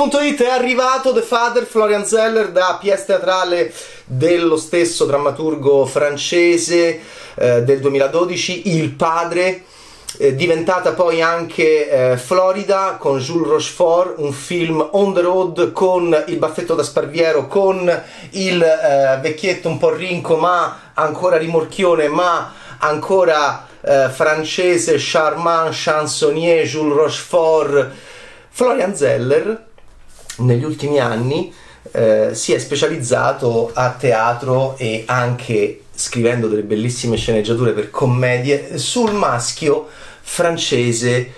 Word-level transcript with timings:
Games.it 0.00 0.42
è 0.42 0.48
arrivato 0.48 1.12
The 1.12 1.20
Father 1.20 1.64
Florian 1.64 2.06
Zeller 2.06 2.48
da 2.52 2.78
pièce 2.80 3.04
teatrale 3.04 3.70
dello 4.06 4.56
stesso 4.56 5.04
drammaturgo 5.04 5.84
francese 5.84 7.00
eh, 7.34 7.62
del 7.64 7.80
2012, 7.80 8.76
Il 8.76 8.92
Padre, 8.92 9.64
eh, 10.16 10.34
diventata 10.34 10.92
poi 10.92 11.20
anche 11.20 12.12
eh, 12.12 12.16
Florida 12.16 12.96
con 12.98 13.18
Jules 13.18 13.46
Rochefort, 13.46 14.14
un 14.20 14.32
film 14.32 14.88
on 14.92 15.12
the 15.12 15.20
road 15.20 15.72
con 15.72 16.24
il 16.28 16.38
baffetto 16.38 16.74
da 16.74 16.82
Sparviero, 16.82 17.46
con 17.46 18.02
il 18.30 18.62
eh, 18.62 19.18
vecchietto 19.20 19.68
un 19.68 19.76
po' 19.76 19.92
rinco 19.92 20.36
ma 20.36 20.92
ancora 20.94 21.36
rimorchione, 21.36 22.08
ma 22.08 22.54
ancora 22.78 23.66
eh, 23.82 24.08
francese, 24.08 24.94
charmant, 24.96 25.68
chansonnier, 25.74 26.64
Jules 26.64 26.96
Rochefort. 26.96 27.90
Florian 28.52 28.94
Zeller 28.96 29.68
negli 30.40 30.64
ultimi 30.64 30.98
anni 30.98 31.52
eh, 31.92 32.30
si 32.32 32.52
è 32.52 32.58
specializzato 32.58 33.70
a 33.72 33.90
teatro 33.90 34.76
e 34.76 35.04
anche 35.06 35.84
scrivendo 35.94 36.48
delle 36.48 36.62
bellissime 36.62 37.16
sceneggiature 37.16 37.72
per 37.72 37.90
commedie 37.90 38.78
sul 38.78 39.12
maschio 39.12 39.88
francese 40.20 41.32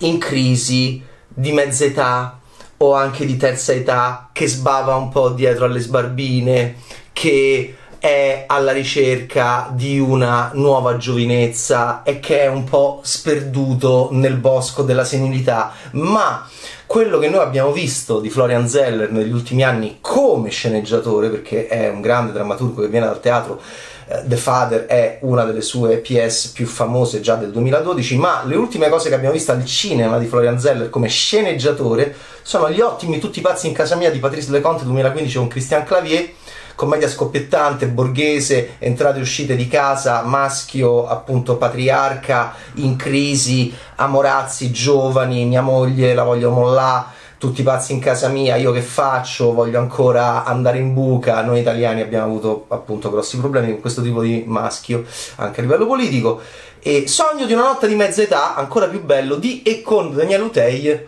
in 0.00 0.18
crisi 0.18 1.02
di 1.28 1.52
mezza 1.52 1.84
età 1.84 2.40
o 2.78 2.94
anche 2.94 3.26
di 3.26 3.36
terza 3.36 3.72
età 3.72 4.28
che 4.32 4.46
sbava 4.46 4.94
un 4.94 5.08
po' 5.08 5.30
dietro 5.30 5.64
alle 5.64 5.80
sbarbine, 5.80 6.76
che 7.12 7.74
è 7.98 8.44
alla 8.46 8.70
ricerca 8.70 9.70
di 9.72 9.98
una 9.98 10.52
nuova 10.54 10.96
giovinezza 10.96 12.04
e 12.04 12.20
che 12.20 12.42
è 12.42 12.46
un 12.46 12.62
po' 12.64 13.00
sperduto 13.02 14.10
nel 14.12 14.36
bosco 14.36 14.82
della 14.82 15.04
senilità, 15.04 15.72
ma 15.92 16.48
quello 16.88 17.18
che 17.18 17.28
noi 17.28 17.40
abbiamo 17.40 17.70
visto 17.70 18.18
di 18.18 18.30
Florian 18.30 18.66
Zeller 18.66 19.12
negli 19.12 19.30
ultimi 19.30 19.62
anni 19.62 19.98
come 20.00 20.48
sceneggiatore, 20.48 21.28
perché 21.28 21.66
è 21.66 21.90
un 21.90 22.00
grande 22.00 22.32
drammaturgo 22.32 22.80
che 22.80 22.88
viene 22.88 23.04
dal 23.04 23.20
teatro, 23.20 23.60
eh, 24.08 24.22
The 24.24 24.36
Father 24.36 24.86
è 24.86 25.18
una 25.20 25.44
delle 25.44 25.60
sue 25.60 25.98
PS 25.98 26.46
più 26.46 26.66
famose 26.66 27.20
già 27.20 27.34
del 27.34 27.50
2012, 27.50 28.16
ma 28.16 28.42
le 28.46 28.56
ultime 28.56 28.88
cose 28.88 29.10
che 29.10 29.14
abbiamo 29.14 29.34
visto 29.34 29.52
al 29.52 29.66
cinema 29.66 30.18
di 30.18 30.24
Florian 30.24 30.58
Zeller 30.58 30.88
come 30.88 31.08
sceneggiatore 31.08 32.14
sono 32.40 32.70
gli 32.70 32.80
ottimi 32.80 33.18
Tutti 33.18 33.42
pazzi 33.42 33.66
in 33.66 33.74
casa 33.74 33.94
mia 33.94 34.10
di 34.10 34.18
Patrice 34.18 34.50
Leconte 34.50 34.84
2015 34.84 35.36
con 35.36 35.48
Christian 35.48 35.84
Clavier 35.84 36.30
commedia 36.78 37.08
scoppiettante, 37.08 37.88
borghese, 37.88 38.76
entrate 38.78 39.18
e 39.18 39.22
uscite 39.22 39.56
di 39.56 39.66
casa, 39.66 40.22
maschio 40.22 41.08
appunto 41.08 41.56
patriarca, 41.56 42.54
in 42.74 42.94
crisi, 42.94 43.74
amorazzi, 43.96 44.70
giovani, 44.70 45.44
mia 45.44 45.60
moglie 45.60 46.14
la 46.14 46.22
voglio 46.22 46.52
mollare 46.52 47.16
tutti 47.36 47.64
pazzi 47.64 47.92
in 47.92 47.98
casa 47.98 48.28
mia, 48.28 48.54
io 48.54 48.70
che 48.70 48.80
faccio, 48.80 49.52
voglio 49.52 49.80
ancora 49.80 50.44
andare 50.44 50.78
in 50.78 50.94
buca, 50.94 51.42
noi 51.42 51.60
italiani 51.60 52.00
abbiamo 52.00 52.26
avuto 52.26 52.66
appunto 52.68 53.10
grossi 53.10 53.38
problemi 53.38 53.72
con 53.72 53.80
questo 53.80 54.00
tipo 54.00 54.22
di 54.22 54.44
maschio 54.46 55.04
anche 55.36 55.58
a 55.58 55.62
livello 55.64 55.86
politico. 55.86 56.40
E 56.78 57.08
Sogno 57.08 57.46
di 57.46 57.54
una 57.54 57.62
notte 57.62 57.88
di 57.88 57.96
mezza 57.96 58.22
età, 58.22 58.54
ancora 58.54 58.86
più 58.86 59.02
bello, 59.02 59.34
di 59.34 59.62
e 59.62 59.82
con 59.82 60.14
Daniele 60.14 60.44
Utei, 60.44 61.06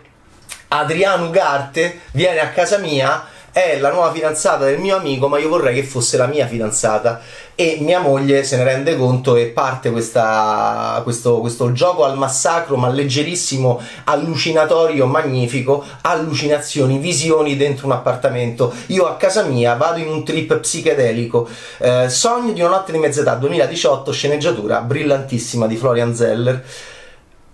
Adriano 0.67 1.27
Ugarte 1.27 2.01
viene 2.11 2.39
a 2.39 2.49
casa 2.49 2.77
mia 2.77 3.25
è 3.51 3.77
la 3.79 3.91
nuova 3.91 4.11
fidanzata 4.11 4.65
del 4.65 4.79
mio 4.79 4.95
amico, 4.95 5.27
ma 5.27 5.37
io 5.37 5.49
vorrei 5.49 5.75
che 5.75 5.83
fosse 5.83 6.17
la 6.17 6.27
mia 6.27 6.47
fidanzata. 6.47 7.21
E 7.53 7.77
mia 7.81 7.99
moglie 7.99 8.43
se 8.43 8.57
ne 8.57 8.63
rende 8.63 8.95
conto 8.95 9.35
e 9.35 9.47
parte 9.47 9.91
questa, 9.91 10.99
questo, 11.03 11.39
questo 11.41 11.71
gioco 11.73 12.05
al 12.05 12.17
massacro, 12.17 12.77
ma 12.77 12.89
leggerissimo, 12.89 13.79
allucinatorio, 14.05 15.05
magnifico, 15.05 15.83
allucinazioni, 16.01 16.97
visioni 16.97 17.57
dentro 17.57 17.85
un 17.85 17.91
appartamento. 17.91 18.73
Io 18.87 19.05
a 19.05 19.15
casa 19.15 19.43
mia 19.43 19.75
vado 19.75 19.99
in 19.99 20.07
un 20.07 20.23
trip 20.23 20.57
psichedelico. 20.57 21.47
Eh, 21.79 22.09
Sogno 22.09 22.53
di 22.53 22.61
una 22.61 22.69
notte 22.69 22.93
di 22.93 22.97
mezz'età 22.97 23.35
2018, 23.35 24.11
sceneggiatura 24.11 24.79
brillantissima 24.81 25.67
di 25.67 25.75
Florian 25.75 26.15
Zeller 26.15 26.63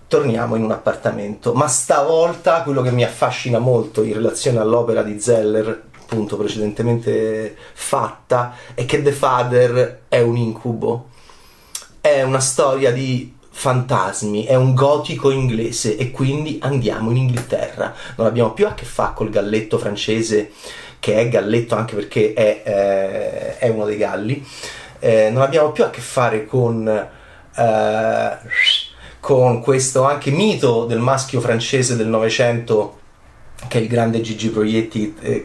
torniamo 0.08 0.56
in 0.56 0.64
un 0.64 0.70
appartamento, 0.70 1.52
ma 1.52 1.68
stavolta 1.68 2.62
quello 2.62 2.80
che 2.80 2.90
mi 2.90 3.04
affascina 3.04 3.58
molto 3.58 4.02
in 4.02 4.14
relazione 4.14 4.58
all'opera 4.58 5.02
di 5.02 5.20
Zeller 5.20 5.87
appunto 6.08 6.38
precedentemente 6.38 7.54
fatta 7.74 8.54
è 8.72 8.86
che 8.86 9.02
The 9.02 9.12
Father 9.12 10.04
è 10.08 10.20
un 10.20 10.38
incubo, 10.38 11.08
è 12.00 12.22
una 12.22 12.40
storia 12.40 12.90
di 12.92 13.36
fantasmi, 13.50 14.44
è 14.44 14.54
un 14.54 14.74
gotico 14.74 15.30
inglese 15.30 15.96
e 15.98 16.10
quindi 16.10 16.58
andiamo 16.62 17.10
in 17.10 17.18
Inghilterra. 17.18 17.94
Non 18.16 18.26
abbiamo 18.26 18.52
più 18.52 18.66
a 18.66 18.72
che 18.72 18.86
fare 18.86 19.12
col 19.14 19.28
galletto 19.28 19.76
francese, 19.76 20.52
che 20.98 21.16
è 21.16 21.28
galletto 21.28 21.74
anche 21.74 21.94
perché 21.94 22.32
è, 22.32 22.62
eh, 22.64 23.58
è 23.58 23.68
uno 23.68 23.84
dei 23.84 23.98
galli, 23.98 24.42
eh, 25.00 25.28
non 25.30 25.42
abbiamo 25.42 25.72
più 25.72 25.84
a 25.84 25.90
che 25.90 26.00
fare 26.00 26.46
con... 26.46 26.88
Eh, 27.54 28.36
con 29.20 29.60
questo 29.60 30.04
anche 30.04 30.30
mito 30.30 30.84
del 30.86 31.00
maschio 31.00 31.40
francese 31.40 31.96
del 31.96 32.06
Novecento 32.06 32.97
che 33.66 33.78
il 33.78 33.88
grande 33.88 34.20
Gigi 34.20 34.50
Proietti, 34.50 35.16
eh, 35.20 35.44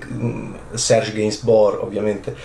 Serge 0.73 1.13
Gainsbourg 1.13 1.81
ovviamente, 1.81 2.35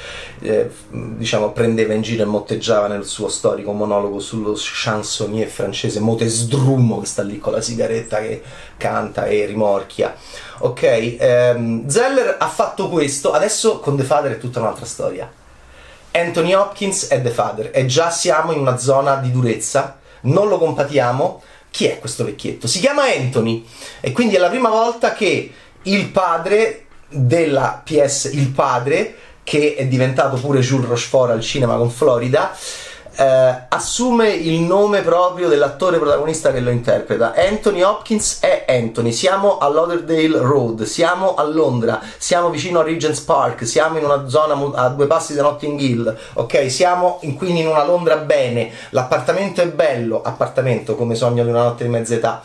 eh, 0.41 0.71
diciamo, 0.89 1.53
prendeva 1.53 1.93
in 1.93 2.01
giro 2.01 2.23
e 2.23 2.27
motteggiava 2.27 2.87
nel 2.87 3.05
suo 3.05 3.29
storico 3.29 3.73
monologo 3.73 4.19
sullo 4.19 4.55
chansonnier 4.57 5.49
francese 5.49 6.01
Motesdrumo 6.01 7.01
che 7.01 7.07
sta 7.07 7.23
lì 7.23 7.39
con 7.39 7.53
la 7.53 7.61
sigaretta 7.61 8.21
che 8.21 8.43
canta 8.79 9.27
e 9.27 9.45
rimorchia. 9.45 10.17
Ok, 10.61 11.17
ehm, 11.19 11.87
Zeller 11.87 12.37
ha 12.39 12.49
fatto 12.49 12.89
questo, 12.89 13.33
adesso 13.33 13.79
con 13.79 13.97
The 13.97 14.05
Father 14.05 14.33
è 14.33 14.39
tutta 14.39 14.61
un'altra 14.61 14.87
storia. 14.87 15.31
Anthony 16.13 16.55
Hopkins 16.55 17.09
è 17.09 17.21
The 17.21 17.31
Father 17.31 17.71
e 17.73 17.85
già 17.85 18.11
siamo 18.11 18.53
in 18.53 18.59
una 18.59 18.79
zona 18.79 19.17
di 19.17 19.31
durezza, 19.31 19.99
non 20.23 20.49
lo 20.49 20.59
compatiamo, 20.59 21.43
chi 21.71 21.87
è 21.87 21.99
questo 21.99 22.25
vecchietto? 22.25 22.67
Si 22.67 22.81
chiama 22.81 23.05
Anthony 23.05 23.65
e 24.01 24.13
quindi 24.13 24.35
è 24.35 24.39
la 24.39 24.49
prima 24.49 24.69
volta 24.69 25.13
che 25.13 25.53
il 25.83 26.09
padre 26.09 26.87
della 27.09 27.83
PS, 27.85 28.31
il 28.33 28.49
padre, 28.49 29.17
che 29.43 29.75
è 29.77 29.87
diventato 29.87 30.37
pure 30.37 30.61
Jules 30.61 30.89
Rochefort 30.89 31.31
al 31.31 31.41
cinema 31.41 31.77
con 31.77 31.91
Florida, 31.91 32.57
eh, 33.19 33.67
assume 33.69 34.29
il 34.31 34.61
nome 34.61 35.01
proprio 35.01 35.49
dell'attore 35.49 35.99
protagonista 35.99 36.53
che 36.53 36.61
lo 36.61 36.71
interpreta. 36.71 37.35
Anthony 37.35 37.83
Hopkins 37.83 38.39
è 38.41 38.65
Anthony. 38.69 39.11
Siamo 39.11 39.59
a 39.59 39.69
Lauderdale 39.69 40.39
Road, 40.39 40.85
siamo 40.85 41.35
a 41.35 41.43
Londra, 41.43 42.01
siamo 42.17 42.49
vicino 42.49 42.79
a 42.79 42.85
Regent's 42.85 43.21
Park, 43.21 43.67
siamo 43.67 43.99
in 43.99 44.05
una 44.05 44.29
zona 44.29 44.57
a 44.75 44.89
due 44.91 45.09
passi 45.09 45.35
da 45.35 45.43
Notting 45.43 45.81
Hill, 45.81 46.17
ok? 46.35 46.71
Siamo 46.71 47.19
in, 47.23 47.35
quindi 47.35 47.61
in 47.61 47.67
una 47.67 47.85
Londra 47.85 48.17
bene. 48.19 48.71
L'appartamento 48.91 49.63
è 49.63 49.67
bello, 49.67 50.23
appartamento 50.23 50.95
come 50.95 51.17
sogno 51.17 51.43
di 51.43 51.51
una 51.51 51.65
notte 51.65 51.83
di 51.83 51.91
mezza 51.91 52.15
età. 52.15 52.43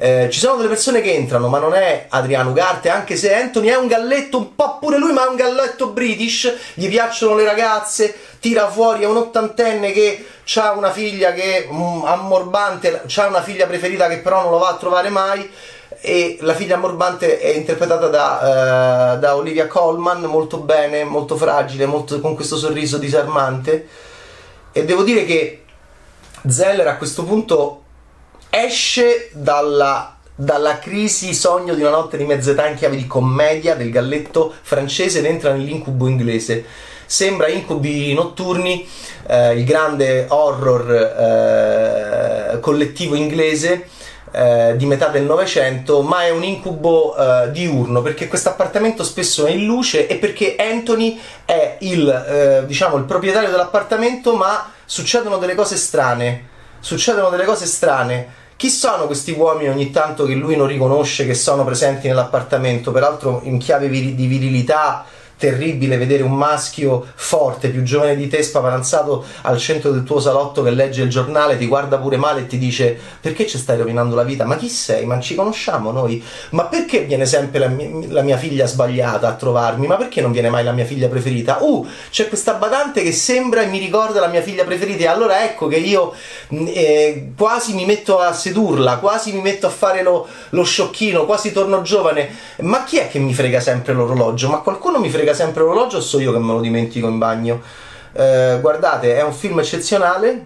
Eh, 0.00 0.28
ci 0.30 0.38
sono 0.38 0.56
delle 0.56 0.68
persone 0.68 1.00
che 1.00 1.12
entrano, 1.12 1.48
ma 1.48 1.58
non 1.58 1.74
è 1.74 2.06
Adriano 2.08 2.50
Ugarte, 2.50 2.88
anche 2.88 3.16
se 3.16 3.34
Anthony 3.34 3.66
è 3.66 3.74
un 3.74 3.88
galletto, 3.88 4.38
un 4.38 4.54
po' 4.54 4.78
pure 4.78 4.96
lui, 4.96 5.12
ma 5.12 5.24
è 5.24 5.28
un 5.28 5.34
galletto 5.34 5.88
british, 5.88 6.54
gli 6.74 6.88
piacciono 6.88 7.34
le 7.34 7.44
ragazze, 7.44 8.14
tira 8.38 8.70
fuori, 8.70 9.02
è 9.02 9.06
un 9.06 9.16
ottantenne 9.16 9.90
che 9.90 10.24
ha 10.54 10.70
una 10.70 10.92
figlia 10.92 11.32
che 11.32 11.68
mm, 11.68 12.04
ammorbante, 12.04 13.02
ha 13.12 13.26
una 13.26 13.42
figlia 13.42 13.66
preferita 13.66 14.06
che 14.06 14.18
però 14.18 14.42
non 14.42 14.52
lo 14.52 14.58
va 14.58 14.68
a 14.68 14.76
trovare 14.76 15.08
mai. 15.08 15.50
E 16.00 16.36
la 16.42 16.54
figlia 16.54 16.76
ammorbante 16.76 17.40
è 17.40 17.48
interpretata 17.48 18.06
da, 18.06 19.14
uh, 19.16 19.18
da 19.18 19.34
Olivia 19.34 19.66
Colman 19.66 20.20
molto 20.22 20.58
bene, 20.58 21.02
molto 21.02 21.36
fragile, 21.36 21.86
molto, 21.86 22.20
con 22.20 22.36
questo 22.36 22.56
sorriso 22.56 22.98
disarmante. 22.98 23.88
E 24.70 24.84
devo 24.84 25.02
dire 25.02 25.24
che 25.24 25.64
Zeller 26.46 26.86
a 26.86 26.96
questo 26.96 27.24
punto 27.24 27.82
esce 28.50 29.30
dalla, 29.32 30.16
dalla 30.34 30.78
crisi 30.78 31.34
sogno 31.34 31.74
di 31.74 31.80
una 31.82 31.90
notte 31.90 32.16
di 32.16 32.24
mezz'età 32.24 32.66
in 32.66 32.76
chiave 32.76 32.96
di 32.96 33.06
commedia 33.06 33.74
del 33.74 33.90
galletto 33.90 34.54
francese 34.62 35.18
ed 35.18 35.26
entra 35.26 35.52
nell'incubo 35.52 36.06
inglese. 36.06 36.64
Sembra 37.06 37.48
incubi 37.48 38.12
notturni, 38.12 38.86
eh, 39.26 39.54
il 39.54 39.64
grande 39.64 40.26
horror 40.28 40.90
eh, 42.52 42.60
collettivo 42.60 43.14
inglese 43.14 43.88
eh, 44.30 44.74
di 44.76 44.84
metà 44.86 45.08
del 45.08 45.24
Novecento, 45.24 46.02
ma 46.02 46.24
è 46.24 46.30
un 46.30 46.44
incubo 46.44 47.16
eh, 47.16 47.50
diurno 47.50 48.02
perché 48.02 48.28
questo 48.28 48.50
appartamento 48.50 49.04
spesso 49.04 49.46
è 49.46 49.50
in 49.50 49.64
luce 49.64 50.06
e 50.06 50.16
perché 50.16 50.56
Anthony 50.58 51.18
è 51.44 51.78
il, 51.80 52.08
eh, 52.08 52.66
diciamo, 52.66 52.96
il 52.96 53.04
proprietario 53.04 53.48
dell'appartamento, 53.48 54.34
ma 54.34 54.70
succedono 54.84 55.38
delle 55.38 55.54
cose 55.54 55.76
strane. 55.76 56.56
Succedono 56.80 57.30
delle 57.30 57.44
cose 57.44 57.66
strane. 57.66 58.46
Chi 58.56 58.70
sono 58.70 59.06
questi 59.06 59.32
uomini 59.32 59.68
ogni 59.68 59.90
tanto 59.90 60.24
che 60.24 60.34
lui 60.34 60.56
non 60.56 60.66
riconosce 60.66 61.26
che 61.26 61.34
sono 61.34 61.64
presenti 61.64 62.08
nell'appartamento, 62.08 62.90
peraltro 62.90 63.40
in 63.44 63.58
chiave 63.58 63.88
vir- 63.88 64.14
di 64.14 64.26
virilità 64.26 65.04
terribile 65.38 65.96
vedere 65.96 66.22
un 66.22 66.32
maschio 66.32 67.06
forte, 67.14 67.68
più 67.68 67.82
giovane 67.82 68.16
di 68.16 68.28
te, 68.28 68.42
spaparanzato 68.42 69.24
al 69.42 69.58
centro 69.58 69.92
del 69.92 70.02
tuo 70.02 70.20
salotto 70.20 70.62
che 70.62 70.70
legge 70.70 71.02
il 71.02 71.08
giornale, 71.08 71.56
ti 71.56 71.66
guarda 71.66 71.96
pure 71.98 72.16
male 72.16 72.40
e 72.40 72.46
ti 72.46 72.58
dice 72.58 72.98
perché 73.20 73.46
ci 73.46 73.56
stai 73.56 73.78
rovinando 73.78 74.14
la 74.14 74.24
vita? 74.24 74.44
Ma 74.44 74.56
chi 74.56 74.68
sei? 74.68 75.06
Ma 75.06 75.20
ci 75.20 75.34
conosciamo 75.36 75.92
noi? 75.92 76.22
Ma 76.50 76.64
perché 76.64 77.00
viene 77.00 77.24
sempre 77.24 77.60
la 77.60 77.68
mia, 77.68 77.88
la 78.08 78.22
mia 78.22 78.36
figlia 78.36 78.66
sbagliata 78.66 79.28
a 79.28 79.34
trovarmi? 79.34 79.86
Ma 79.86 79.96
perché 79.96 80.20
non 80.20 80.32
viene 80.32 80.50
mai 80.50 80.64
la 80.64 80.72
mia 80.72 80.84
figlia 80.84 81.08
preferita? 81.08 81.58
Uh, 81.60 81.86
c'è 82.10 82.28
questa 82.28 82.54
badante 82.54 83.02
che 83.02 83.12
sembra 83.12 83.62
e 83.62 83.66
mi 83.66 83.78
ricorda 83.78 84.20
la 84.20 84.28
mia 84.28 84.42
figlia 84.42 84.64
preferita 84.64 85.04
e 85.04 85.06
allora 85.06 85.44
ecco 85.44 85.68
che 85.68 85.76
io 85.76 86.12
mm, 86.52 86.66
eh, 86.68 87.32
quasi 87.36 87.74
mi 87.74 87.84
metto 87.84 88.18
a 88.18 88.32
sedurla, 88.32 88.98
quasi 88.98 89.32
mi 89.32 89.40
metto 89.40 89.66
a 89.66 89.70
fare 89.70 90.02
lo, 90.02 90.26
lo 90.50 90.64
sciocchino, 90.64 91.24
quasi 91.24 91.52
torno 91.52 91.82
giovane. 91.82 92.28
Ma 92.60 92.82
chi 92.82 92.98
è 92.98 93.08
che 93.08 93.20
mi 93.20 93.32
frega 93.32 93.60
sempre 93.60 93.92
l'orologio? 93.92 94.48
Ma 94.48 94.58
qualcuno 94.58 94.98
mi 94.98 95.08
frega 95.10 95.27
frega 95.28 95.34
sempre 95.34 95.62
l'orologio 95.62 95.98
o 95.98 96.00
so 96.00 96.18
io 96.18 96.32
che 96.32 96.38
me 96.38 96.52
lo 96.52 96.60
dimentico 96.60 97.08
in 97.08 97.18
bagno? 97.18 97.60
Eh, 98.12 98.58
guardate, 98.60 99.16
è 99.16 99.22
un 99.22 99.32
film 99.32 99.58
eccezionale, 99.60 100.44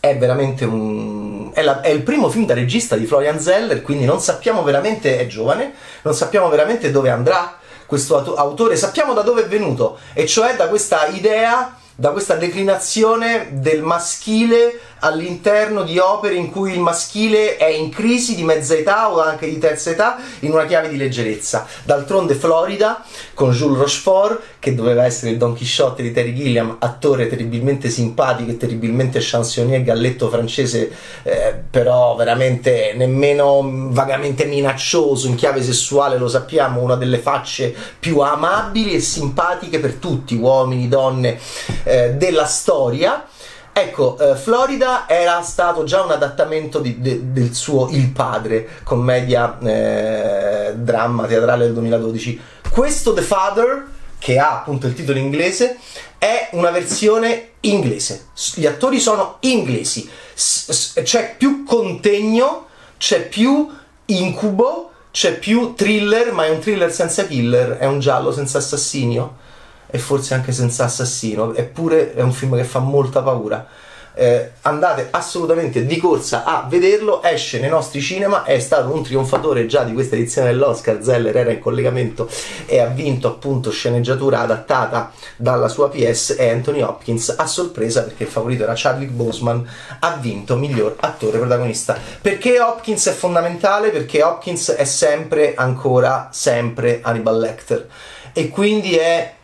è 0.00 0.16
veramente 0.18 0.64
un... 0.64 1.50
È, 1.52 1.62
la, 1.62 1.80
è, 1.80 1.88
il 1.88 2.02
primo 2.02 2.28
film 2.28 2.46
da 2.46 2.54
regista 2.54 2.96
di 2.96 3.06
Florian 3.06 3.40
Zeller, 3.40 3.82
quindi 3.82 4.04
non 4.04 4.20
sappiamo 4.20 4.62
veramente, 4.62 5.18
è 5.18 5.26
giovane, 5.26 5.72
non 6.02 6.14
sappiamo 6.14 6.48
veramente 6.48 6.90
dove 6.90 7.10
andrà 7.10 7.56
questo 7.86 8.34
autore, 8.36 8.76
sappiamo 8.76 9.14
da 9.14 9.22
dove 9.22 9.44
è 9.44 9.48
venuto, 9.48 9.98
e 10.12 10.26
cioè 10.26 10.54
da 10.54 10.68
questa 10.68 11.06
idea, 11.06 11.76
da 11.94 12.10
questa 12.10 12.34
declinazione 12.34 13.48
del 13.52 13.82
maschile 13.82 14.78
all'interno 15.00 15.82
di 15.82 15.98
opere 15.98 16.34
in 16.34 16.50
cui 16.50 16.72
il 16.72 16.80
maschile 16.80 17.56
è 17.56 17.66
in 17.66 17.90
crisi 17.90 18.34
di 18.34 18.44
mezza 18.44 18.74
età 18.74 19.12
o 19.12 19.20
anche 19.20 19.48
di 19.48 19.58
terza 19.58 19.90
età 19.90 20.18
in 20.40 20.52
una 20.52 20.66
chiave 20.66 20.88
di 20.88 20.96
leggerezza. 20.96 21.66
D'altronde 21.84 22.34
Florida 22.34 23.02
con 23.34 23.50
Jules 23.52 23.78
Rochefort 23.78 24.40
che 24.60 24.74
doveva 24.74 25.04
essere 25.04 25.32
il 25.32 25.38
Don 25.38 25.54
Chisciotte 25.54 26.02
di 26.02 26.12
Terry 26.12 26.34
Gilliam, 26.34 26.76
attore 26.80 27.28
terribilmente 27.28 27.88
simpatico 27.88 28.50
e 28.50 28.56
terribilmente 28.58 29.18
chansonnier 29.20 29.82
galletto 29.82 30.28
francese, 30.28 30.92
eh, 31.22 31.54
però 31.70 32.14
veramente 32.14 32.92
nemmeno 32.94 33.88
vagamente 33.90 34.44
minaccioso 34.44 35.26
in 35.28 35.34
chiave 35.34 35.62
sessuale, 35.62 36.18
lo 36.18 36.28
sappiamo, 36.28 36.82
una 36.82 36.96
delle 36.96 37.18
facce 37.18 37.74
più 37.98 38.20
amabili 38.20 38.92
e 38.92 39.00
simpatiche 39.00 39.78
per 39.78 39.94
tutti, 39.94 40.34
uomini, 40.36 40.86
donne, 40.86 41.38
eh, 41.84 42.10
della 42.10 42.44
storia 42.44 43.26
Ecco, 43.72 44.18
eh, 44.18 44.36
Florida 44.36 45.08
era 45.08 45.40
stato 45.42 45.84
già 45.84 46.02
un 46.02 46.10
adattamento 46.10 46.80
di, 46.80 47.00
de, 47.00 47.32
del 47.32 47.54
suo 47.54 47.88
Il 47.90 48.10
Padre, 48.10 48.68
commedia 48.82 49.58
eh, 49.60 50.74
dramma 50.74 51.26
teatrale 51.26 51.64
del 51.64 51.74
2012. 51.74 52.40
Questo 52.70 53.12
The 53.12 53.22
Father, 53.22 53.86
che 54.18 54.38
ha 54.38 54.58
appunto 54.58 54.86
il 54.86 54.94
titolo 54.94 55.18
inglese, 55.18 55.78
è 56.18 56.50
una 56.52 56.70
versione 56.70 57.52
inglese. 57.60 58.26
Gli 58.54 58.66
attori 58.66 58.98
sono 58.98 59.36
inglesi. 59.40 60.08
C'è 60.34 61.36
più 61.38 61.64
contegno, 61.64 62.66
c'è 62.98 63.26
più 63.28 63.68
incubo, 64.06 64.90
c'è 65.12 65.38
più 65.38 65.74
thriller, 65.74 66.32
ma 66.32 66.44
è 66.44 66.50
un 66.50 66.58
thriller 66.58 66.92
senza 66.92 67.24
killer, 67.26 67.78
è 67.78 67.86
un 67.86 68.00
giallo 68.00 68.32
senza 68.32 68.58
assassinio 68.58 69.48
e 69.90 69.98
forse 69.98 70.34
anche 70.34 70.52
senza 70.52 70.84
assassino, 70.84 71.54
eppure 71.54 72.14
è 72.14 72.22
un 72.22 72.32
film 72.32 72.56
che 72.56 72.64
fa 72.64 72.78
molta 72.78 73.22
paura. 73.22 73.66
Eh, 74.12 74.50
andate 74.62 75.06
assolutamente 75.12 75.86
di 75.86 75.96
corsa 75.96 76.42
a 76.44 76.66
vederlo, 76.68 77.22
esce 77.22 77.60
nei 77.60 77.70
nostri 77.70 78.00
cinema, 78.00 78.42
è 78.42 78.58
stato 78.58 78.92
un 78.92 79.04
trionfatore 79.04 79.66
già 79.66 79.84
di 79.84 79.92
questa 79.92 80.16
edizione 80.16 80.48
dell'Oscar, 80.48 81.02
Zeller 81.02 81.36
era 81.36 81.52
in 81.52 81.60
collegamento 81.60 82.28
e 82.66 82.80
ha 82.80 82.86
vinto 82.86 83.28
appunto 83.28 83.70
sceneggiatura 83.70 84.40
adattata 84.40 85.12
dalla 85.36 85.68
sua 85.68 85.88
PS 85.88 86.34
e 86.36 86.50
Anthony 86.50 86.82
Hopkins 86.82 87.32
a 87.36 87.46
sorpresa 87.46 88.02
perché 88.02 88.24
il 88.24 88.28
favorito 88.28 88.64
era 88.64 88.72
Chadwick 88.74 89.12
Boseman 89.12 89.66
ha 90.00 90.18
vinto 90.20 90.56
miglior 90.56 90.96
attore 90.98 91.38
protagonista. 91.38 91.96
Perché 92.20 92.60
Hopkins 92.60 93.06
è 93.06 93.12
fondamentale? 93.12 93.90
Perché 93.90 94.22
Hopkins 94.22 94.72
è 94.72 94.84
sempre 94.84 95.54
ancora 95.54 96.28
sempre 96.32 96.98
Hannibal 97.00 97.38
Lecter 97.38 97.88
e 98.32 98.48
quindi 98.48 98.96
è 98.96 99.38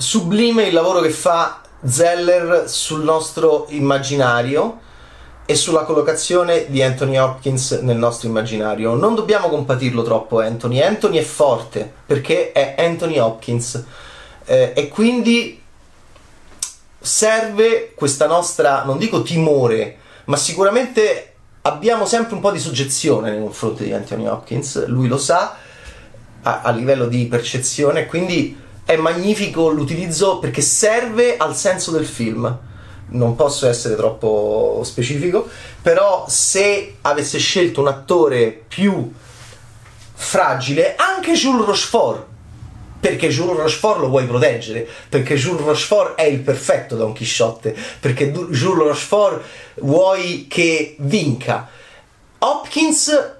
sublime 0.00 0.62
il 0.62 0.72
lavoro 0.72 1.00
che 1.00 1.10
fa 1.10 1.60
Zeller 1.84 2.70
sul 2.70 3.04
nostro 3.04 3.66
immaginario 3.68 4.80
e 5.44 5.54
sulla 5.54 5.82
collocazione 5.82 6.70
di 6.70 6.82
Anthony 6.82 7.18
Hopkins 7.18 7.72
nel 7.82 7.98
nostro 7.98 8.26
immaginario. 8.26 8.94
Non 8.94 9.14
dobbiamo 9.14 9.50
compatirlo 9.50 10.02
troppo 10.02 10.40
Anthony, 10.40 10.80
Anthony 10.80 11.18
è 11.18 11.22
forte 11.22 11.92
perché 12.06 12.52
è 12.52 12.76
Anthony 12.78 13.18
Hopkins. 13.18 13.84
Eh, 14.46 14.72
e 14.74 14.88
quindi 14.88 15.60
serve 16.98 17.92
questa 17.94 18.26
nostra, 18.26 18.84
non 18.84 18.96
dico 18.96 19.20
timore, 19.20 19.98
ma 20.24 20.36
sicuramente 20.36 21.34
abbiamo 21.62 22.06
sempre 22.06 22.36
un 22.36 22.40
po' 22.40 22.52
di 22.52 22.58
soggezione 22.58 23.32
nei 23.32 23.40
confronti 23.40 23.84
di 23.84 23.92
Anthony 23.92 24.26
Hopkins, 24.26 24.86
lui 24.86 25.08
lo 25.08 25.18
sa 25.18 25.56
a, 26.40 26.60
a 26.62 26.70
livello 26.70 27.04
di 27.04 27.26
percezione, 27.26 28.06
quindi 28.06 28.68
è 28.90 28.96
magnifico 28.96 29.68
l'utilizzo 29.68 30.40
perché 30.40 30.62
serve 30.62 31.36
al 31.36 31.54
senso 31.54 31.92
del 31.92 32.04
film. 32.04 32.58
Non 33.10 33.36
posso 33.36 33.68
essere 33.68 33.94
troppo 33.94 34.82
specifico, 34.84 35.48
però 35.80 36.24
se 36.28 36.96
avesse 37.02 37.38
scelto 37.38 37.82
un 37.82 37.86
attore 37.86 38.64
più 38.66 39.12
fragile, 40.12 40.96
anche 40.96 41.34
Jules 41.34 41.66
Rochefort, 41.66 42.26
perché 42.98 43.28
Jules 43.28 43.58
Rochefort 43.58 44.00
lo 44.00 44.08
vuoi 44.08 44.26
proteggere, 44.26 44.88
perché 45.08 45.36
Jules 45.36 45.64
Rochefort 45.64 46.16
è 46.16 46.24
il 46.24 46.40
perfetto 46.40 46.96
Don 46.96 47.12
Chisciotte, 47.12 47.76
perché 48.00 48.32
Jules 48.32 48.88
Rochefort 48.88 49.42
vuoi 49.82 50.46
che 50.48 50.96
vinca. 50.98 51.68
Hopkins, 52.38 53.34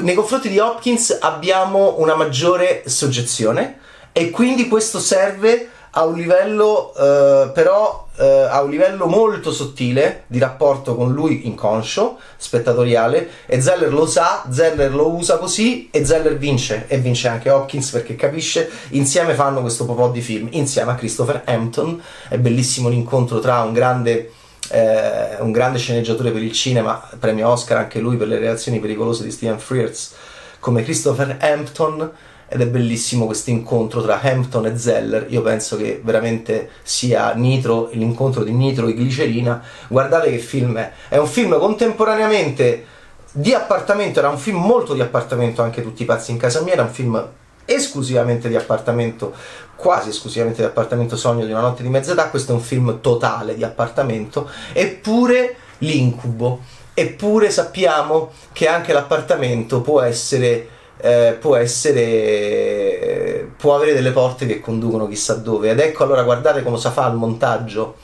nei 0.00 0.14
confronti 0.16 0.48
di 0.48 0.58
Hopkins 0.58 1.18
abbiamo 1.20 2.00
una 2.00 2.16
maggiore 2.16 2.82
soggezione, 2.86 3.78
e 4.12 4.30
quindi 4.30 4.68
questo 4.68 5.00
serve 5.00 5.68
a 5.94 6.04
un 6.04 6.14
livello 6.14 6.94
eh, 6.94 7.50
però 7.52 8.08
eh, 8.16 8.24
a 8.24 8.62
un 8.62 8.70
livello 8.70 9.06
molto 9.06 9.52
sottile 9.52 10.24
di 10.26 10.38
rapporto 10.38 10.94
con 10.94 11.12
lui 11.12 11.46
inconscio, 11.46 12.18
spettatoriale 12.36 13.28
e 13.46 13.60
Zeller 13.60 13.92
lo 13.92 14.06
sa, 14.06 14.44
Zeller 14.50 14.94
lo 14.94 15.08
usa 15.14 15.38
così 15.38 15.88
e 15.90 16.04
Zeller 16.04 16.36
vince 16.36 16.86
e 16.88 16.98
vince 16.98 17.28
anche 17.28 17.50
Hopkins 17.50 17.90
perché 17.90 18.16
capisce, 18.16 18.70
insieme 18.90 19.34
fanno 19.34 19.60
questo 19.60 19.84
po' 19.84 20.08
di 20.08 20.20
film, 20.20 20.48
insieme 20.52 20.92
a 20.92 20.94
Christopher 20.94 21.42
Hampton, 21.44 22.00
è 22.28 22.38
bellissimo 22.38 22.88
l'incontro 22.88 23.40
tra 23.40 23.60
un 23.62 23.72
grande 23.72 24.32
eh, 24.70 25.36
un 25.40 25.50
grande 25.50 25.78
sceneggiatore 25.78 26.30
per 26.30 26.42
il 26.42 26.52
cinema, 26.52 27.06
premio 27.18 27.48
Oscar 27.48 27.78
anche 27.78 27.98
lui 27.98 28.16
per 28.16 28.28
le 28.28 28.38
reazioni 28.38 28.78
pericolose 28.78 29.24
di 29.24 29.30
Steven 29.30 29.58
Frears 29.58 30.14
come 30.60 30.84
Christopher 30.84 31.36
Hampton 31.40 32.10
ed 32.52 32.60
è 32.60 32.66
bellissimo 32.66 33.24
questo 33.24 33.48
incontro 33.48 34.02
tra 34.02 34.20
Hampton 34.20 34.66
e 34.66 34.76
Zeller. 34.76 35.26
Io 35.30 35.40
penso 35.40 35.78
che 35.78 36.02
veramente 36.04 36.68
sia 36.82 37.32
Nitro, 37.32 37.88
l'incontro 37.92 38.44
di 38.44 38.52
Nitro 38.52 38.88
e 38.88 38.92
Glicerina. 38.92 39.62
Guardate 39.88 40.30
che 40.30 40.36
film 40.36 40.76
è. 40.76 40.92
È 41.08 41.16
un 41.16 41.26
film 41.26 41.58
contemporaneamente 41.58 42.84
di 43.32 43.54
appartamento, 43.54 44.18
era 44.18 44.28
un 44.28 44.36
film 44.36 44.58
molto 44.58 44.92
di 44.92 45.00
appartamento, 45.00 45.62
anche 45.62 45.80
tutti 45.80 46.02
i 46.02 46.04
pazzi 46.04 46.30
in 46.30 46.36
casa 46.36 46.60
mia, 46.60 46.74
era 46.74 46.82
un 46.82 46.90
film 46.90 47.26
esclusivamente 47.64 48.50
di 48.50 48.56
appartamento, 48.56 49.32
quasi 49.74 50.10
esclusivamente 50.10 50.60
di 50.60 50.68
appartamento 50.68 51.16
sogno 51.16 51.46
di 51.46 51.52
una 51.52 51.62
notte 51.62 51.82
di 51.82 51.88
mezz'età, 51.88 52.28
questo 52.28 52.52
è 52.52 52.54
un 52.54 52.60
film 52.60 53.00
totale 53.00 53.54
di 53.54 53.64
appartamento, 53.64 54.50
eppure 54.74 55.56
l'incubo, 55.78 56.60
eppure 56.92 57.50
sappiamo 57.50 58.32
che 58.52 58.68
anche 58.68 58.92
l'appartamento 58.92 59.80
può 59.80 60.02
essere 60.02 60.71
eh, 61.02 61.36
può 61.38 61.56
essere 61.56 63.50
può 63.56 63.74
avere 63.74 63.92
delle 63.92 64.12
porte 64.12 64.46
che 64.46 64.60
conducono 64.60 65.08
chissà 65.08 65.34
dove. 65.34 65.70
Ed 65.70 65.80
ecco 65.80 66.04
allora 66.04 66.22
guardate 66.22 66.62
come 66.62 66.78
fa 66.90 67.08
il 67.08 67.14
montaggio 67.14 67.96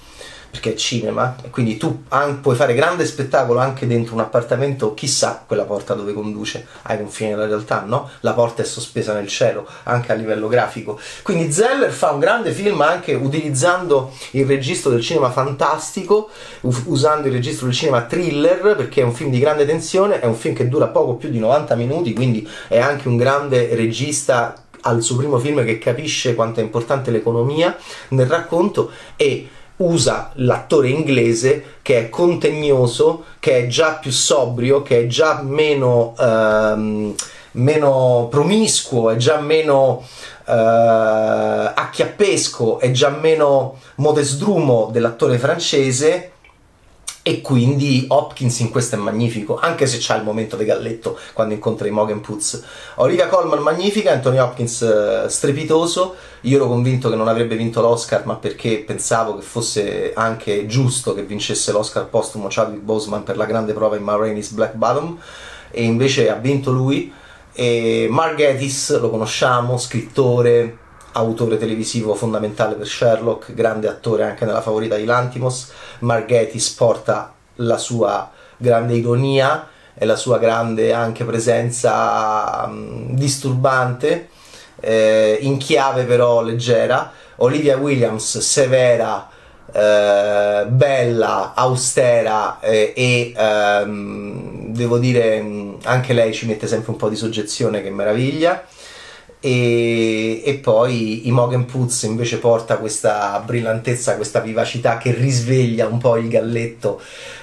perché 0.51 0.73
è 0.73 0.75
cinema 0.75 1.37
e 1.43 1.51
quindi 1.51 1.77
tu 1.77 2.05
an- 2.09 2.41
puoi 2.41 2.57
fare 2.57 2.75
grande 2.75 3.05
spettacolo 3.05 3.59
anche 3.59 3.87
dentro 3.87 4.15
un 4.15 4.21
appartamento, 4.21 4.95
chissà 4.95 5.43
quella 5.47 5.65
porta 5.65 5.95
dove 5.95 6.13
conduce 6.13 6.67
ai 6.83 6.99
confini 6.99 7.31
della 7.31 7.47
realtà, 7.47 7.85
no? 7.87 8.09
La 8.21 8.33
porta 8.33 8.63
è 8.63 8.65
sospesa 8.65 9.13
nel 9.13 9.29
cielo 9.29 9.67
anche 9.85 10.13
a 10.13 10.15
livello 10.15 10.49
grafico. 10.49 10.99
Quindi 11.23 11.53
Zeller 11.53 11.91
fa 11.91 12.11
un 12.11 12.19
grande 12.19 12.53
film 12.53 12.81
anche 12.81 13.15
utilizzando 13.15 14.13
il 14.33 14.47
registro 14.47 14.91
del 14.91 15.03
cinema 15.03 15.31
fantastico, 15.31 16.31
usando 16.61 17.29
il 17.29 17.35
registro 17.35 17.67
del 17.67 17.75
cinema 17.75 18.03
thriller 18.03 18.75
perché 18.77 19.03
è 19.03 19.05
un 19.05 19.13
film 19.13 19.31
di 19.31 19.39
grande 19.39 19.67
tensione, 19.67 20.21
è 20.21 20.27
un 20.27 20.35
film 20.35 20.55
che 20.55 20.69
dura 20.69 20.89
poco 20.89 21.15
più 21.15 21.29
di 21.29 21.39
90 21.39 21.75
minuti, 21.75 22.15
quindi 22.15 22.49
è 22.69 22.79
anche 22.79 23.09
un 23.09 23.17
grande 23.17 23.75
regista 23.75 24.63
al 24.83 25.03
suo 25.03 25.17
primo 25.17 25.39
film 25.39 25.65
che 25.65 25.79
capisce 25.79 26.35
quanto 26.35 26.61
è 26.61 26.63
importante 26.63 27.11
l'economia 27.11 27.77
nel 28.11 28.27
racconto 28.27 28.91
e 29.17 29.49
usa 29.79 30.31
l'attore 30.35 30.89
inglese 30.89 31.77
che 31.83 31.99
è 31.99 32.09
contegnoso, 32.09 33.25
che 33.39 33.59
è 33.59 33.67
già 33.67 33.95
più 33.95 34.11
sobrio, 34.11 34.83
che 34.83 35.01
è 35.01 35.07
già 35.07 35.43
meno, 35.43 36.15
ehm, 36.19 37.15
meno 37.53 38.29
promiscuo, 38.31 39.11
è 39.11 39.17
già 39.17 39.41
meno 39.41 40.05
eh, 40.47 40.53
acchiappesco, 40.53 42.79
è 42.79 42.91
già 42.91 43.11
meno 43.11 43.79
modesdrumo 43.97 44.89
dell'attore 44.93 45.39
francese 45.39 46.33
e 47.23 47.41
quindi 47.43 48.07
Hopkins 48.09 48.61
in 48.61 48.71
questo 48.71 48.97
è 48.97 48.99
magnifico, 48.99 49.59
anche 49.59 49.87
se 49.87 49.99
c'ha 50.01 50.17
il 50.17 50.25
momento 50.25 50.57
di 50.57 50.65
galletto 50.65 51.19
quando 51.35 51.53
incontra 51.53 51.87
i 51.87 51.91
Mogen 51.91 52.21
Putz. 52.21 52.63
Olivia 52.97 53.27
Colman 53.27 53.59
magnifica, 53.59 54.13
Anthony 54.13 54.39
Hopkins 54.39 54.83
eh, 54.83 55.25
strepitoso. 55.29 56.15
Io 56.43 56.57
ero 56.57 56.69
convinto 56.69 57.11
che 57.11 57.17
non 57.17 57.29
avrebbe 57.29 57.57
vinto 57.57 57.81
l'Oscar, 57.83 58.25
ma 58.25 58.37
perché 58.37 58.79
pensavo 58.79 59.37
che 59.37 59.43
fosse 59.43 60.13
anche 60.15 60.67
giusto 60.67 61.13
che 61.13 61.23
vincesse 61.23 61.71
l'Oscar 61.73 62.07
postumo 62.07 62.47
Chadwick 62.49 62.83
Boseman 62.83 63.25
per 63.25 63.37
la 63.37 63.45
grande 63.45 63.73
prova 63.73 63.97
in 63.97 64.05
Ma 64.05 64.17
Rainey's 64.17 64.51
Black 64.51 64.75
Bottom, 64.75 65.19
e 65.71 65.83
invece 65.83 66.31
ha 66.31 66.37
vinto 66.37 66.71
lui. 66.71 67.13
E 67.53 68.07
Mark 68.09 68.37
Gatiss 68.37 68.99
lo 69.01 69.11
conosciamo, 69.11 69.77
scrittore, 69.77 70.79
autore 71.19 71.59
televisivo 71.59 72.15
fondamentale 72.15 72.75
per 72.75 72.87
Sherlock, 72.87 73.53
grande 73.53 73.89
attore 73.89 74.25
anche 74.25 74.45
nella 74.45 74.63
favorita 74.63 74.97
di 74.97 75.05
Lantimos. 75.05 75.71
Marghetis 76.01 76.71
porta 76.71 77.35
la 77.57 77.77
sua 77.77 78.31
grande 78.57 78.95
ironia 78.95 79.69
e 79.95 80.05
la 80.05 80.17
sua 80.17 80.39
grande 80.39 80.93
anche 80.93 81.25
presenza 81.25 82.65
um, 82.67 83.15
disturbante, 83.15 84.29
eh, 84.81 85.39
in 85.41 85.59
chiave 85.59 86.05
però 86.05 86.43
leggera. 86.43 87.13
Olivia 87.37 87.77
Williams, 87.77 88.39
severa, 88.39 89.29
eh, 89.73 90.67
bella, 90.69 91.53
austera 91.55 92.59
eh, 92.61 92.93
e 92.97 93.33
ehm, 93.37 94.73
devo 94.73 94.99
dire 94.99 95.77
anche 95.83 96.13
lei 96.13 96.33
ci 96.33 96.47
mette 96.47 96.67
sempre 96.67 96.93
un 96.93 96.97
po' 96.97 97.09
di 97.09 97.17
soggezione 97.17 97.83
che 97.83 97.91
meraviglia 97.91 98.65
e, 99.41 100.43
e, 100.45 100.55
poi 100.55 101.29
Imogen 101.29 101.65
Putz 101.65 102.03
invece 102.03 102.39
porta 102.39 102.79
questa 102.79 103.41
brillantezza, 103.45 104.17
questa 104.17 104.41
vivacità 104.41 104.99
che 104.99 105.13
risveglia 105.13 105.87
un 105.87 105.99
po' 105.99 106.17
il 106.17 106.29
galletto 106.29 107.01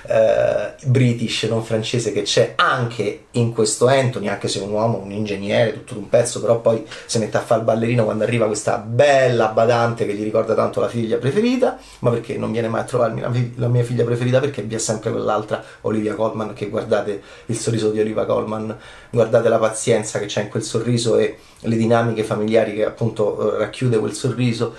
eh, 0.08 0.74
british, 0.86 1.44
non 1.44 1.64
francese, 1.64 2.12
che 2.12 2.24
c'è 2.24 2.54
anche 2.58 3.25
in 3.32 3.54
questo 3.54 3.88
Anthony, 3.88 4.28
anche 4.28 4.50
se 4.50 4.60
è 4.60 4.64
un 4.64 4.72
uomo, 4.72 5.00
un 5.00 5.12
ingegnere, 5.12 5.72
tutto 5.72 5.94
d'un 5.94 6.10
pezzo, 6.10 6.42
però 6.42 6.60
poi 6.60 6.86
si 7.06 7.18
mette 7.18 7.38
a 7.38 7.42
fare 7.42 7.62
il 7.62 7.66
ballerino 7.66 8.04
quando 8.04 8.24
arriva 8.24 8.46
questa 8.46 8.78
bella 8.78 9.48
badante 9.48 10.06
che 10.06 10.14
gli 10.14 10.24
ricorda 10.24 10.54
tanto 10.54 10.82
la 10.82 10.90
figlia 10.90 11.18
preferita, 11.18 11.78
ma 12.00 12.10
perché 12.10 12.38
non 12.38 12.52
viene 12.52 12.68
mai 12.68 12.82
a 12.82 12.84
trovarmi 12.86 13.22
la, 13.22 13.32
la 13.56 13.68
mia 13.68 13.84
figlia 13.84 14.04
preferita? 14.04 14.40
Perché 14.42 14.62
vi 14.64 14.75
è 14.75 14.80
sempre 14.80 15.12
quell'altra 15.12 15.64
Olivia 15.82 16.14
Colman, 16.14 16.54
che 16.54 16.70
guardate 16.70 17.22
il 17.46 17.58
sorriso 17.58 17.90
di 17.90 18.00
Olivia 18.02 18.25
Colman, 18.25 18.78
guardate 19.10 19.48
la 19.48 19.60
pazienza 19.60 20.20
che 20.20 20.25
c'è 20.25 20.42
in 20.42 20.50
quel 20.50 20.64
sorriso 20.64 21.18
e 21.18 21.38
le 21.62 21.75
dinamiche 21.88 22.24
familiari 22.24 22.74
che 22.74 22.86
appunto 22.86 23.56
eh, 23.56 23.58
racchiude 23.60 24.00
quel 24.00 24.13
sorriso 24.13 24.75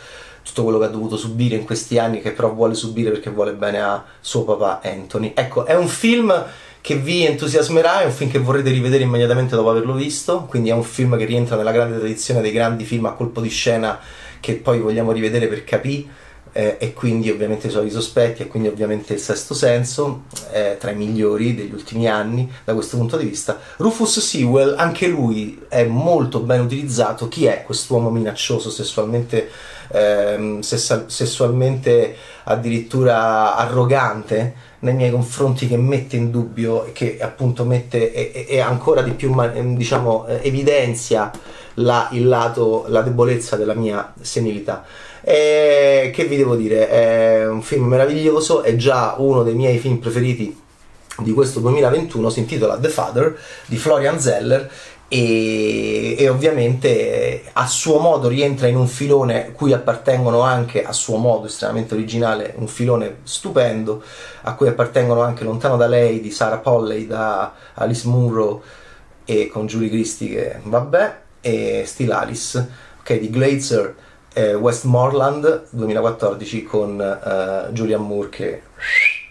tutto 0.47 0.63
quello 0.63 0.79
che 0.79 0.85
ha 0.85 0.89
dovuto 0.89 1.17
subire 1.17 1.57
in 1.57 1.65
questi 1.65 1.99
anni, 1.99 2.21
che 2.21 2.31
però 2.31 2.53
vuole 2.53 2.75
subire 2.75 3.11
perché 3.11 3.31
vuole 3.31 3.53
bene 3.53 3.83
a 3.83 4.05
suo 4.21 4.45
papà 4.45 4.81
Anthony. 4.83 5.33
Ecco, 5.35 5.65
è 5.67 5.75
un 5.75 5.89
film 5.89 6.45
che 6.81 6.95
vi 6.95 7.27
entusiasmerà, 7.27 8.03
è 8.03 8.05
un 8.05 8.13
film 8.13 8.31
che 8.31 8.39
vorrete 8.39 8.71
rivedere 8.71 9.03
immediatamente 9.03 9.57
dopo 9.57 9.71
averlo 9.71 9.95
visto, 9.95 10.45
quindi 10.49 10.69
è 10.69 10.73
un 10.73 10.85
film 10.85 11.17
che 11.17 11.25
rientra 11.25 11.57
nella 11.57 11.73
grande 11.73 11.99
tradizione 11.99 12.41
dei 12.41 12.53
grandi 12.53 12.85
film 12.85 13.07
a 13.07 13.15
colpo 13.15 13.41
di 13.41 13.49
scena 13.49 13.99
che 14.39 14.55
poi 14.55 14.79
vogliamo 14.79 15.11
rivedere 15.11 15.49
per 15.49 15.65
capire. 15.65 16.05
Eh, 16.57 16.77
e 16.79 16.95
quindi 16.95 17.29
ovviamente 17.31 17.67
i 17.67 17.71
suoi 17.71 17.91
sospetti 17.91 18.41
e 18.41 18.47
quindi 18.47 18.69
ovviamente 18.69 19.13
il 19.13 19.19
sesto 19.19 19.53
senso 19.53 20.23
eh, 20.53 20.79
tra 20.81 20.91
i 20.91 20.95
migliori 20.95 21.55
degli 21.55 21.75
ultimi 21.75 22.09
anni 22.09 22.51
da 22.65 22.73
questo 22.73 22.97
punto 22.97 23.19
di 23.19 23.27
vista. 23.27 23.59
Rufus 23.77 24.21
Sewell 24.21 24.75
anche 24.79 25.07
lui 25.07 25.67
è 25.69 25.85
molto 25.85 26.41
ben 26.41 26.63
utilizzato. 26.63 27.29
Chi 27.29 27.45
è 27.45 27.63
quest'uomo 27.63 28.09
minaccioso 28.09 28.71
sessualmente 28.71 29.51
ehm, 29.89 30.61
sessualmente 30.61 32.17
addirittura 32.45 33.55
arrogante 33.57 34.55
nei 34.79 34.95
miei 34.95 35.11
confronti 35.11 35.69
che 35.69 35.77
mette 35.77 36.17
in 36.17 36.31
dubbio 36.31 36.91
che 36.93 37.19
appunto 37.21 37.65
mette 37.65 38.13
e, 38.13 38.47
e 38.49 38.61
ancora 38.61 39.03
di 39.03 39.11
più 39.13 39.35
diciamo 39.75 40.27
evidenzia 40.27 41.31
la, 41.77 42.09
lato, 42.13 42.85
la 42.89 43.03
debolezza 43.03 43.57
della 43.57 43.75
mia 43.75 44.13
senilità. 44.21 44.85
E 45.23 46.11
che 46.15 46.25
vi 46.25 46.37
devo 46.37 46.55
dire? 46.55 46.89
È 46.89 47.47
un 47.49 47.63
film 47.63 47.87
meraviglioso, 47.87 48.63
è 48.63 48.77
già 48.77 49.17
uno 49.19 49.43
dei 49.43 49.55
miei 49.55 49.79
film 49.79 49.97
preferiti 49.99 50.65
di 51.19 51.33
questo 51.33 51.61
2021, 51.61 52.31
si 52.31 52.41
intitola 52.41 52.77
The 52.79 52.89
Father 52.89 53.39
di 53.67 53.77
Florian 53.77 54.21
Zeller 54.21 54.71
e, 55.09 56.17
e, 56.19 56.29
ovviamente 56.29 57.45
a 57.53 57.67
suo 57.67 57.99
modo 57.99 58.29
rientra 58.29 58.67
in 58.67 58.77
un 58.77 58.89
filone 58.89 59.53
cui 59.53 59.73
appartengono 59.73 60.41
anche 60.41 60.83
a 60.83 60.93
suo 60.93 61.17
modo 61.17 61.47
estremamente 61.47 61.95
originale 61.95 62.55
un 62.57 62.67
filone 62.67 63.19
stupendo 63.23 64.03
a 64.43 64.55
cui 64.55 64.67
appartengono 64.67 65.23
anche 65.23 65.45
Lontano 65.45 65.77
da 65.77 65.87
lei 65.87 66.21
di 66.21 66.33
Sarah 66.33 66.59
Polley 66.59 67.07
da 67.07 67.53
Alice 67.75 68.07
Munro 68.09 68.63
e 69.25 69.47
con 69.47 69.67
Julie 69.67 69.91
Christie 69.91 70.29
che 70.29 70.59
vabbè 70.65 71.25
e 71.47 71.85
Still 71.87 72.11
Alice 72.11 72.69
ok 72.99 73.19
di 73.21 73.31
Glazer 73.31 73.95
eh, 74.33 74.55
Westmoreland 74.55 75.69
2014 75.71 76.65
con 76.65 76.99
uh, 76.99 77.73
Julian 77.73 78.03
Moore 78.03 78.29
che 78.29 78.63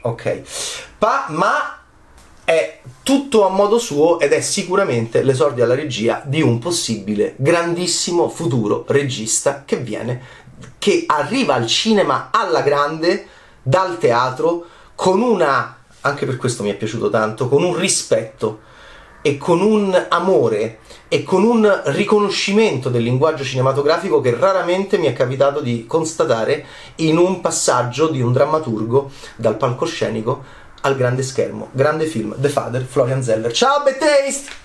ok. 0.01 0.41
Pa, 0.97 1.25
ma 1.29 1.79
è 2.45 2.79
tutto 3.03 3.45
a 3.45 3.49
modo 3.49 3.77
suo 3.77 4.19
ed 4.19 4.31
è 4.31 4.39
sicuramente 4.39 5.23
l'esordio 5.23 5.63
alla 5.63 5.75
regia 5.75 6.21
di 6.25 6.41
un 6.41 6.57
possibile 6.57 7.35
grandissimo 7.37 8.29
futuro 8.29 8.85
regista 8.87 9.63
che 9.65 9.77
viene, 9.77 10.21
che 10.79 11.03
arriva 11.05 11.53
al 11.55 11.67
cinema 11.67 12.29
alla 12.31 12.61
grande, 12.61 13.27
dal 13.61 13.97
teatro, 13.97 14.65
con 14.95 15.21
una, 15.21 15.83
anche 16.01 16.25
per 16.25 16.37
questo 16.37 16.63
mi 16.63 16.69
è 16.69 16.75
piaciuto 16.75 17.09
tanto, 17.09 17.49
con 17.49 17.61
un 17.61 17.75
rispetto 17.75 18.61
e 19.25 19.39
con 19.39 19.59
un 19.59 20.05
amore 20.09 20.81
e 21.07 21.23
con 21.23 21.43
un 21.43 21.81
riconoscimento 21.85 22.89
del 22.89 23.01
linguaggio 23.01 23.43
cinematografico 23.43 24.21
che 24.21 24.35
raramente 24.37 24.99
mi 24.99 25.07
è 25.07 25.13
capitato 25.13 25.61
di 25.61 25.87
constatare 25.87 26.63
in 26.97 27.17
un 27.17 27.41
passaggio 27.41 28.07
di 28.09 28.21
un 28.21 28.31
drammaturgo 28.31 29.09
dal 29.35 29.57
palcoscenico 29.57 30.43
al 30.81 30.95
grande 30.95 31.23
schermo. 31.23 31.69
Grande 31.71 32.05
film, 32.05 32.35
The 32.37 32.49
Father, 32.49 32.83
Florian 32.83 33.23
Zeller. 33.23 33.51
Ciao, 33.51 33.81
Bad 33.81 33.97
Taste! 33.97 34.64